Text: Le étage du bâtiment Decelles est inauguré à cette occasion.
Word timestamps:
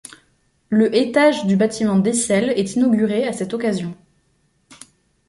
Le 0.69 0.95
étage 0.95 1.45
du 1.45 1.55
bâtiment 1.55 1.99
Decelles 1.99 2.55
est 2.57 2.73
inauguré 2.73 3.27
à 3.27 3.33
cette 3.33 3.53
occasion. 3.53 3.95